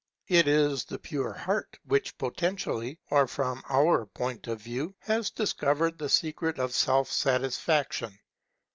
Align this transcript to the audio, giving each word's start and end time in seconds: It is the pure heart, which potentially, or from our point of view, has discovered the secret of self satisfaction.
It 0.29 0.47
is 0.47 0.83
the 0.85 0.97
pure 0.97 1.31
heart, 1.31 1.77
which 1.85 2.17
potentially, 2.17 2.97
or 3.11 3.27
from 3.27 3.61
our 3.69 4.07
point 4.07 4.47
of 4.47 4.59
view, 4.59 4.95
has 5.01 5.29
discovered 5.29 5.99
the 5.99 6.09
secret 6.09 6.57
of 6.57 6.73
self 6.73 7.11
satisfaction. 7.11 8.17